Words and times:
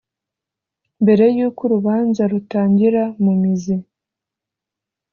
Mbere 1.03 1.23
y’uko 1.37 1.59
urubanza 1.63 2.21
rutangira 2.31 3.03
mu 3.23 3.33
mizi 3.41 3.75